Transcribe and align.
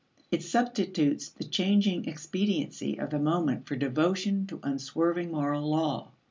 It 0.31 0.41
substitutes 0.41 1.29
the 1.29 1.43
changing 1.43 2.05
expediency 2.07 2.99
of 2.99 3.11
the 3.11 3.19
moment 3.19 3.67
for 3.67 3.75
devotion 3.75 4.47
to 4.47 4.59
unswerving 4.63 5.29
moral 5.29 5.69
law. 5.69 6.09